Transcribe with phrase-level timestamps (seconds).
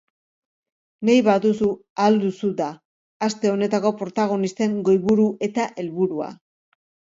[1.09, 1.67] Nahi baduzu,
[2.05, 2.71] ahal duzu da
[3.29, 6.35] aste honetako protagonisten goiburu eta helburua.